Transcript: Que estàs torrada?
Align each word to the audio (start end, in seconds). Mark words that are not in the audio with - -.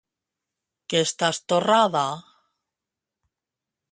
Que 0.93 1.01
estàs 1.07 1.41
torrada? 1.51 2.03